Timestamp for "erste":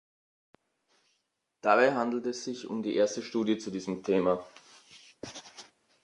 2.95-3.21